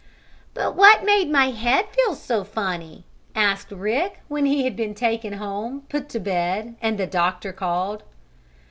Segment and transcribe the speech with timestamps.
[0.55, 3.03] "But what made my head feel so funny?"
[3.35, 8.01] asked Rick, when he had been taken home, put to bed and the doctor called.